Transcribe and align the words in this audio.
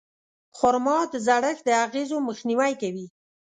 خرما 0.57 0.97
د 1.11 1.15
زړښت 1.27 1.63
د 1.65 1.69
اغېزو 1.85 2.17
مخنیوی 2.27 2.73
کوي. 2.81 3.05